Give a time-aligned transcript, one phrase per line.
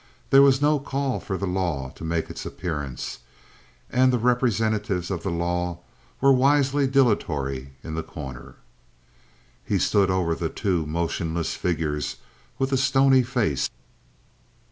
[0.31, 3.19] There was no call for the law to make its appearance,
[3.91, 5.77] and the representatives of the law
[6.19, 8.55] were wisely dilatory in The Corner.
[9.63, 12.15] He stood over the two motionless figures
[12.57, 13.69] with a stony face.